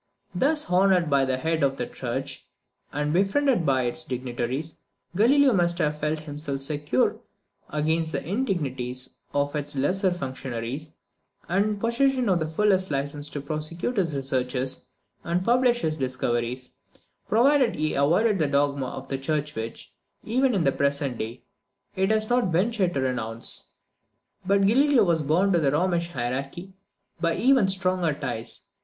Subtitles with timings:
[0.33, 2.47] Thus honoured by the head of the church,
[2.91, 4.77] and befriended by its dignitaries,
[5.15, 7.17] Galileo must have felt himself secure
[7.69, 10.89] against the indignities of its lesser functionaries,
[11.47, 14.85] and in the possession of the fullest license to prosecute his researches
[15.23, 16.71] and publish his discoveries,
[17.29, 19.93] provided he avoided that dogma of the church which,
[20.23, 21.43] even in the present day,
[21.95, 23.73] it has not ventured to renounce.
[24.47, 26.73] But Galileo was bound to the Romish hierarchy
[27.19, 28.63] by even stronger ties.